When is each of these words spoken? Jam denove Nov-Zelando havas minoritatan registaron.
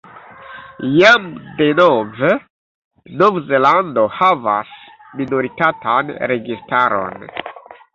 Jam 0.99 1.27
denove 1.59 2.33
Nov-Zelando 3.21 4.09
havas 4.17 4.75
minoritatan 5.23 6.15
registaron. 6.37 7.35